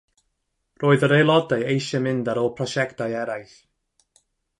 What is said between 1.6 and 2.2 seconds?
eisiau